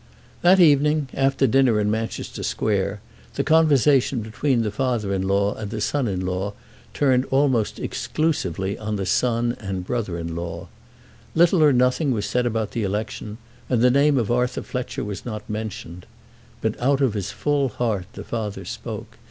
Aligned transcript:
That 0.41 0.59
evening, 0.59 1.09
after 1.13 1.45
dinner 1.45 1.79
in 1.79 1.91
Manchester 1.91 2.41
Square, 2.41 3.01
the 3.35 3.43
conversation 3.43 4.21
between 4.21 4.63
the 4.63 4.71
father 4.71 5.13
in 5.13 5.27
law 5.27 5.53
and 5.53 5.69
the 5.69 5.79
son 5.79 6.07
in 6.07 6.25
law 6.25 6.55
turned 6.91 7.25
almost 7.25 7.77
exclusively 7.79 8.79
on 8.79 8.95
the 8.95 9.05
son 9.05 9.55
and 9.59 9.85
brother 9.85 10.17
in 10.17 10.35
law. 10.35 10.69
Little 11.35 11.61
or 11.63 11.71
nothing 11.71 12.09
was 12.09 12.25
said 12.25 12.47
about 12.47 12.71
the 12.71 12.81
election, 12.81 13.37
and 13.69 13.83
the 13.83 13.91
name 13.91 14.17
of 14.17 14.31
Arthur 14.31 14.63
Fletcher 14.63 15.03
was 15.03 15.23
not 15.23 15.47
mentioned. 15.47 16.07
But 16.61 16.81
out 16.81 17.01
of 17.01 17.13
his 17.13 17.29
full 17.29 17.69
heart 17.69 18.07
the 18.13 18.23
father 18.23 18.65
spoke. 18.65 19.19